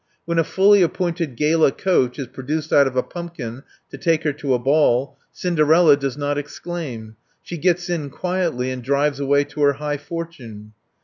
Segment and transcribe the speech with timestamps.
[0.25, 3.61] When a fully appointed gala coach is produced out of a pumpkin
[3.91, 7.17] to take her to a ball, Cinderella does not exclaim.
[7.43, 10.73] She gets in quietly and drives away to her high fortune.